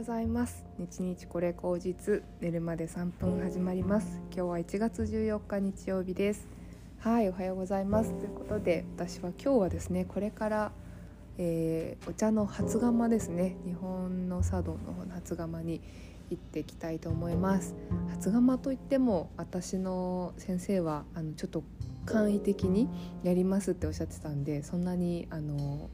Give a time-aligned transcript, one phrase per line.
[0.00, 0.64] ございます。
[0.78, 4.18] 日日これ口実寝るまで3分始まります。
[4.34, 6.48] 今日は1月14日日曜日です。
[7.00, 8.14] はいおはようございます。
[8.14, 10.72] ということで私は今日はですねこれから、
[11.36, 13.56] えー、お茶の初釜ですね。
[13.66, 15.82] 日本の茶道の初釜に
[16.30, 17.74] 行ってきたいと思います。
[18.08, 21.62] 初釜といっても私の先生はあのちょっと
[22.06, 22.88] 簡易的に
[23.22, 25.90] やりますっておっしゃってたんでそんなにあの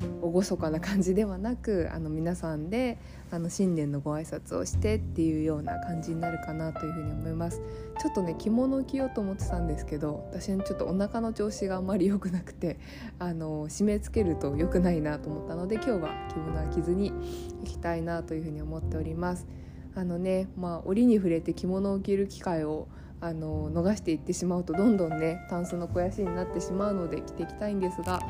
[0.00, 2.98] 厳かな感じではなくあの皆さんで
[3.30, 7.60] あの新年のご挨拶をしてっていうような感じになるかなというふうに思います。
[8.00, 12.78] ちょっとね着物を着ようと思ってたんですけど私ちょっとお腹の調子があんまり良くなくて
[13.18, 19.46] あの締め付けると良くないなと思ったので今日は着物は着ずに行きたいなというふうに思っております。
[19.94, 22.86] あのねまあ折に触れて着物を着る機会を
[23.20, 28.20] あの逃していってしまうとどんどんねタンスの肥やしになってしまうので着ていきたいんですが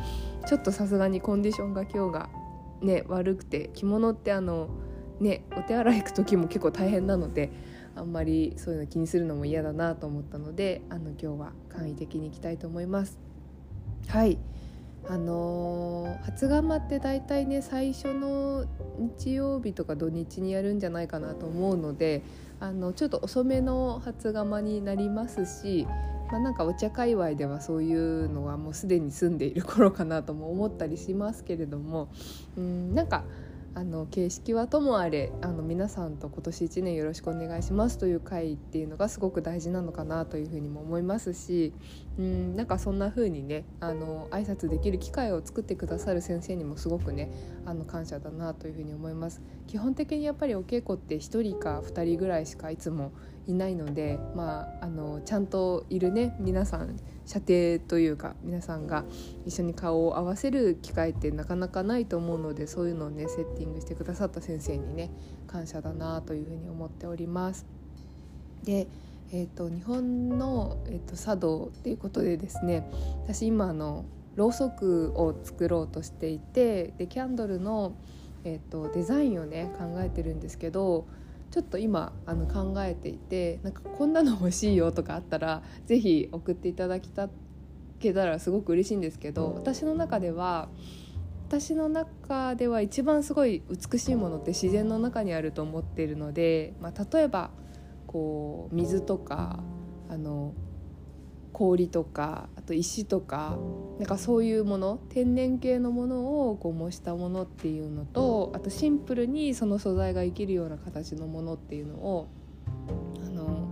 [0.46, 2.30] ちょっとさすがにコンディションが今日が
[2.80, 4.68] ね悪くて着物ってあの
[5.20, 7.50] ねお手洗い行く時も結構大変なので
[7.96, 13.18] あんまりそういうの気にするのも嫌だなと思ったのであの今日は簡易的に行きたいと思います。
[14.06, 14.38] はい
[15.08, 18.66] あのー、初釜って大体ね最初の
[18.98, 22.22] 日曜日とか土日にやるんじゃないかなと思うので
[22.60, 25.86] あのちょっと遅めの初釜になりますし、
[26.30, 32.08] まあ、なんかお茶界隈ではそういうのはもうすでに住んでいる頃かなとも思ったりしますけれども
[32.56, 33.24] うんなんか
[33.74, 41.72] あの形式はともあれあの皆さんと今年一年よろしくお願いしますという会っていうのがすごく大事なのかなというふうにも思いますし
[42.18, 47.30] うんなんかそんな風にねあの挨拶できる機会を作ってくださる先生にもすごくね
[47.66, 49.40] あの感謝だなというふうに思います。
[49.66, 53.12] 基本的にやっぱりお稽古って1人か2人ぐらいしかいつも
[53.48, 59.04] いないので、まあ、あのちゃんといるね皆さん射程というか皆さんが
[59.46, 65.10] 一緒に顔を合わせる機会ってなかなかないと思うのでそういうのをねセッティングしてくださった先生にね
[65.46, 67.66] 感謝だなというふうに思っております。
[68.64, 68.86] で
[69.30, 72.90] えーと、日本の、えーと、茶道っていうことでですね
[73.24, 74.06] 私今あの
[74.36, 77.94] ろうそくを作ろうとしていてでキャンドルの、
[78.44, 81.06] えーとデザインをね考えてるんですけど
[81.58, 87.28] ちょっと今あの考えていてなんかこんなの欲しいよとかあったら是非送っていただきた
[87.98, 90.68] けたらすごく嬉しいんですけど私の中では
[91.48, 97.50] 私の中では一番すごい美しいものって自然の中にあると思っているので、まあ、例えば
[98.06, 99.58] こう水とか
[100.08, 100.54] あの
[101.58, 103.58] 氷とかあと石とか
[103.98, 112.28] なんかそういうもの天然系のものをこう模したものっていうのとあとシンプルにその素材が生きるような形のものっていうのを
[113.26, 113.66] あの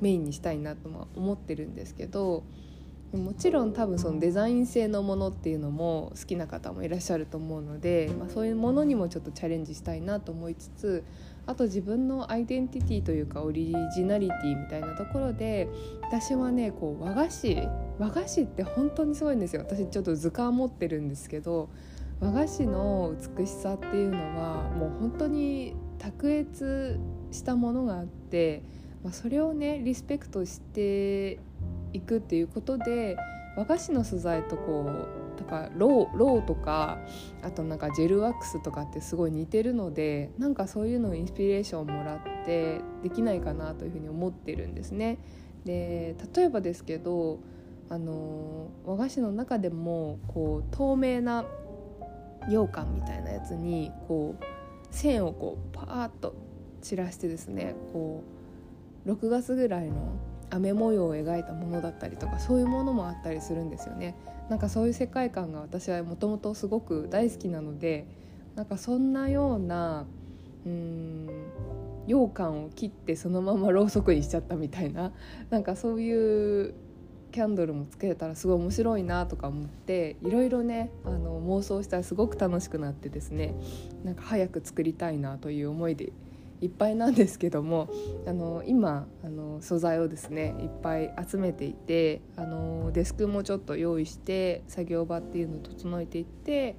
[0.00, 2.44] メインにしたいなと思ってるんですけど
[3.12, 11.04] もちろん多分そのデザイン性のものっていうのも好きな方もいらっしゃると思うので、まあ、そういうものにもちょっとチャレンジしたいなと思いつつ
[11.46, 15.68] あと自分のアイデンティティというかオリジナリティみたいなところで
[16.02, 17.56] 私はねこう和菓子
[17.98, 19.62] 和菓子って本当にすごいんですよ。
[19.62, 21.68] 私ちょっと図鑑持ってるんですけど
[22.20, 26.98] 和菓子の美しさっていうのはもう本当に卓越
[27.30, 28.62] したものがあって、
[29.04, 31.38] まあ、それをねリスペクトして
[31.96, 33.16] いくっていうことで
[33.56, 36.98] 和菓子の素材とこうとかローローとか
[37.42, 45.18] あとなんかジェルワックスとかってすごい似てるのでなんかそういうのをインスピレーションをもらってできないかなというふうに思ってるんですね。
[45.64, 47.40] で例えばですけど
[47.88, 51.44] あの和菓子の中でもこう透明な
[52.48, 54.44] 羊羹みたいなやつにこう
[54.90, 56.34] 線をこうパーッと
[56.82, 58.22] 散らしてですねこ
[59.06, 60.16] う6月ぐらいの
[60.50, 64.14] 雨模様を描いたものだったりとかそういうものもあったりするんですよね。
[64.48, 68.06] なんかそういう世界観が私はもともとすごく大好きなので
[68.54, 70.06] なんかそんなような
[70.64, 71.28] うん
[72.06, 75.12] 羊羹を切ってそのままろうそくにしちゃったみたいな
[75.50, 76.74] なんかそういう
[77.32, 83.54] キャンドルもつけたらすごい面白いなとか思っていろいろねあの妄想したらすごく楽しくなってですね
[84.04, 86.12] なんか早く作りたいなという思いで
[86.60, 87.88] いっぱいなんですけども
[88.26, 96.76] あの今あの素材をですねいっぱい集めていてあのデスクもちょっと用意して作業場っていうのを整えていって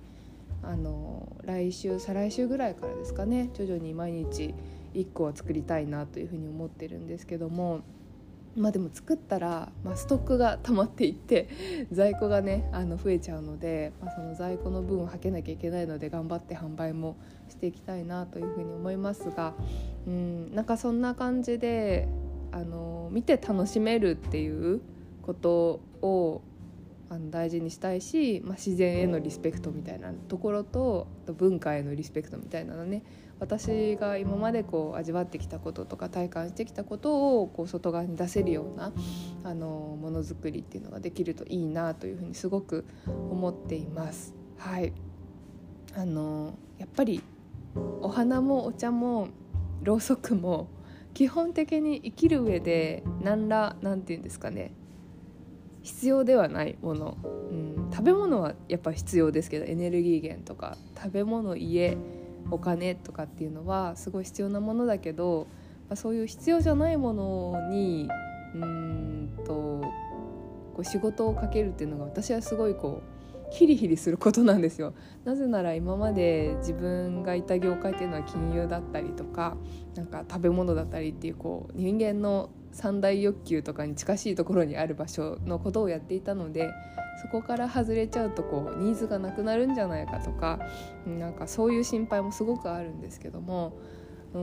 [0.64, 4.54] あの来週再来週ぐらいからですかね徐々に毎日
[4.94, 7.82] 1個は作りたいなというふうに思ってるんですけども
[8.58, 11.48] まあでも作ったら、まあ、ストックが溜まっていって
[11.92, 17.18] 在庫がねあの増えちゃうので、まあ、その在庫の分をはけなきゃいけないので頑張って販売も
[17.50, 19.54] していきたいなというふうに思いますが
[20.08, 22.08] うんなんかそんな感じで
[22.52, 24.82] あの見て楽しめるっていう
[25.22, 26.42] ことを
[27.10, 31.08] あの大事にしたいし、まあ、自然へのリスペクトみたいなところと
[31.38, 33.04] 文化へのリスペクトみたいなのね
[33.40, 38.92] 私が今までこう味わってきたこととか体感してきたことをこう外側に出せるような
[39.44, 44.34] あのものづくりっていうのができるといいなというふうにすごく思っています。
[44.58, 44.92] はい
[45.96, 47.22] あのやっぱり
[48.02, 49.30] お花もお茶も
[49.82, 50.68] ろうそくも
[51.14, 54.74] 基本的に生きる上で何ら何て言うんですかね
[55.88, 61.98] 必要ではないもの、うん、食べ物はやっぱ必要ですけどエネルギー源とか食べ物家
[62.52, 65.48] お金とかっていうのはすごい必要なものだけど、
[65.88, 68.10] まあ、そういう必要じゃないものに
[68.54, 74.94] うんとこう仕事をかけるっていうのが私はすごいこうヒリヒリすることなんですよ。
[75.24, 79.56] なぜなら今まで自分がいた業界っていうのは金融だったりとか
[79.96, 86.70] なんか食べ物だったりっていうこう人間の三大欲求とかに近しいところにある場所のことをやっていたので
[87.22, 90.60] そこから外れちゃうとこうニーズがなくなるんじゃないかとか
[91.06, 93.74] なんかそういう心配もすごくあるんですけども
[94.34, 94.40] うー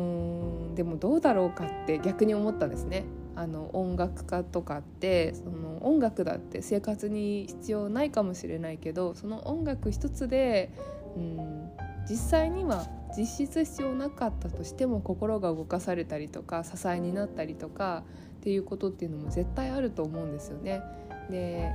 [0.72, 3.04] んでもどうだろうかって逆に思ったんですね。
[3.36, 10.70] あの音楽家とかってその音楽だって生活に必要ないかもしれないけどその音楽一つで
[11.16, 11.70] うん
[12.08, 12.86] 実際には
[13.16, 18.05] 実質必要なかったとしても心が動かされたりとか支えになったりとか
[18.38, 20.82] っていうことっていうのも絶対あると思うんですよね。
[21.31, 21.72] で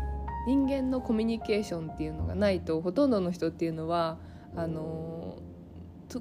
[0.47, 4.17] 人間のコミュニケーションっていうのがないとほとんどの人っていうのは
[4.55, 5.37] あの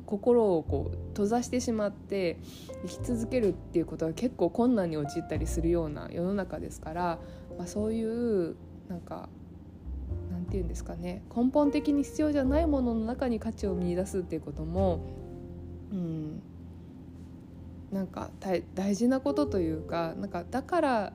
[0.05, 2.39] 心をこう閉ざしてしまって
[2.87, 7.19] 生き続けるっていうことは結構困難に陥ったりするような世の中ですから、
[7.57, 8.57] まあ、そういう
[8.89, 9.29] なんか
[10.49, 11.23] て言うんですかね。
[11.35, 15.01] 根本的に必要じゃないものの中に価値を見いだすっていうことも、
[15.93, 16.43] うん、
[17.93, 18.31] なんか
[18.75, 21.13] 大事なことというかなんかだから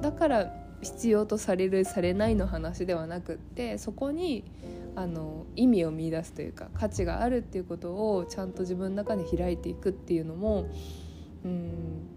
[0.00, 4.44] だから必要とされるされないの話ではなくってそこに
[4.96, 10.66] あの意味を見いだすというか価値があるっていうことをちゃんと自分の中で開いていくっていうのも
[11.44, 12.08] うん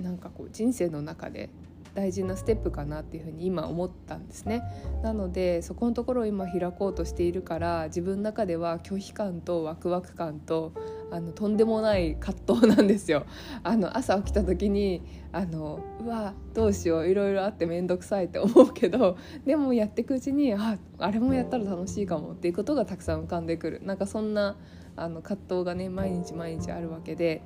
[0.00, 1.50] なんかこう人生の中で
[1.94, 4.62] 大事なステップかなっていうふうに今思ったんですね。
[5.02, 10.72] なのでそこのところを今開こうとしているから自分の中では拒否感とワクワク感と
[11.10, 13.26] あのとんでもない葛藤なんですよ。
[13.62, 15.02] あの朝起きた時に
[15.32, 23.80] あのうわどうしよういろいろあって面倒くさいって思うけどでもやっていくうちにああれもやったら楽しいかもっていうことがたくさん浮かんでくる。
[23.84, 24.56] なんかそんな
[24.96, 27.42] あの葛藤がね毎日毎日あるわけで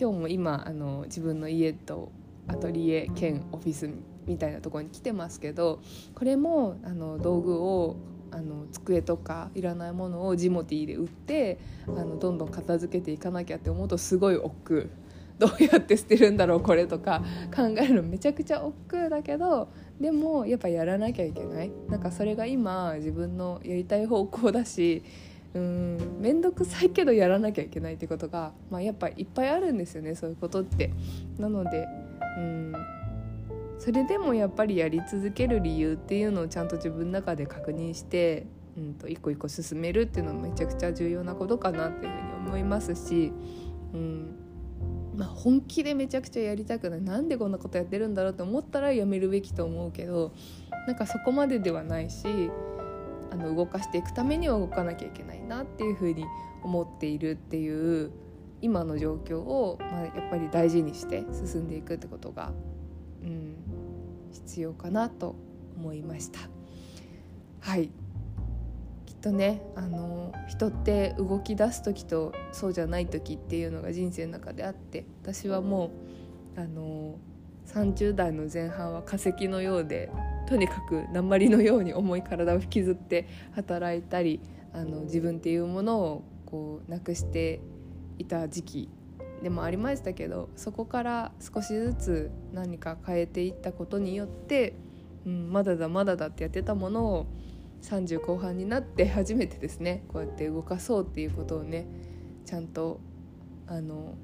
[0.00, 2.10] 今日も今あの自分の家と
[2.50, 3.88] アトリエ兼オフィス
[4.26, 5.80] みたいなところに来てますけど
[6.14, 7.96] これもあの道具を
[8.32, 11.58] あの机とかいらないものをジモティーで売って
[11.88, 15.10] あのどんどん片付けていかなきゃって思うとすごい億劫
[15.40, 17.24] どうやって捨てるんだろうこれとか
[17.54, 18.74] 考えるのめちゃくちゃ億
[19.04, 19.68] 劫だけど
[19.98, 25.02] でもやっぱやらなきゃいけないなんかそれが今自分のやりたい方向だし
[25.54, 30.92] うん面倒くさいけどやらなきゃいけないってことが、まあ、やっぱいっぱいあるんですよねそういうことって。
[31.38, 31.88] なので
[32.38, 32.72] うん。
[33.78, 38.46] それでもやっぱりやり続ける理由っていうのをちゃんと自分の中で確認して、
[38.76, 43.32] うんと、一個一個進めるっていうのもめちゃくちゃ重要なことかなっていうふうに思いますし、
[43.94, 44.36] うん。
[45.16, 47.02] まあ、本気でめちゃくちゃやりたくない。
[47.02, 50.32] なんでこんなことやってるんだろうって思ったらやめるべきと思うけど
[50.86, 52.50] なんかそこまでではないし
[53.30, 56.24] あの動かしていくためには動かなきゃいけないなっていうふうに
[56.62, 58.10] 思っているっていう
[58.62, 62.52] 今の状況を、まあ、やっぱり大事にして進んでいくってことが、
[63.22, 63.56] うん、
[64.32, 65.36] 必要かなと
[65.76, 66.40] 思いました。
[67.60, 67.90] はい
[69.06, 75.90] きっとねあの人って動き出す時とそうじゃない時っていうのが人生の中であって私はも
[76.56, 77.18] うあの
[77.66, 80.10] 30代の前半は化石のようで
[80.48, 84.40] とにかく鉛のように重い体を引きずって働いたり
[84.72, 87.60] あの自分っていうものをこうなくして
[88.20, 88.88] いた時期
[89.42, 94.74] でもありましたけどそこから少しずつ何か変えていったことによって、
[95.26, 97.26] うん、まだだまだだってやってたものを
[97.82, 101.86] 30後半になって初めてですねこうやって動かそうっていうことをね
[102.44, 103.00] ちゃんと
[103.66, 104.14] あの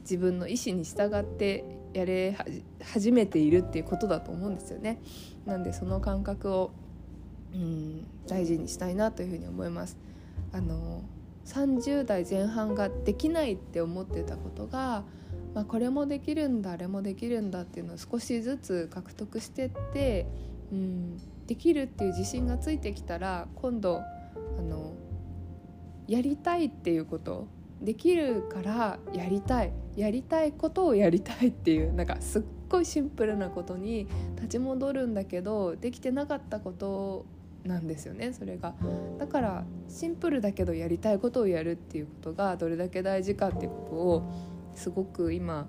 [0.00, 2.36] 自分の意思に従ってやれ
[2.82, 5.00] 始めているっていうことだと思うんですよね。
[5.46, 6.70] なんでその感覚を、
[7.52, 9.96] うん、大事にしたいなというふうに思います。
[10.52, 11.02] あの
[11.46, 15.04] 30代前半ができないって思ってたことが、
[15.54, 20.26] まあ、これもできるんだあれもできるんだっていうのを少しずつ獲得してって、
[20.72, 24.02] うん、できるっていう自信がついてきたら今度
[24.58, 24.94] あの
[26.08, 27.46] やりたいっていうこと
[27.80, 37.26] できるからやりたいやりたいことをやりたいっていうなんかすっごいシンプルなことに立ち戻るんだけどできてなかったこと
[37.66, 38.74] なんですよねそれが
[39.18, 44.32] だからシンプルだけどやりたいことをやるっていうことがどれだけ大事かっていうことを
[44.74, 45.66] すごく今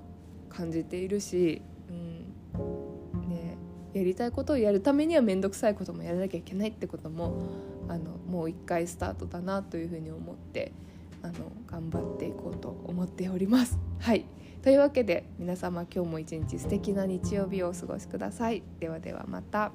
[0.49, 3.57] 感じているし、うんね、
[3.93, 7.41] やりたいことをやるためには面倒くさいこともやらなきゃいけないってことも
[7.87, 10.73] あのもう一回スタートだなというふうに思って
[11.23, 11.33] あの
[11.67, 13.77] 頑張っていこうと思っております。
[13.99, 14.25] はい
[14.61, 18.63] というわけで皆様今日も一日素敵な日曜日をお過ごしください。
[18.79, 19.71] ではではまた。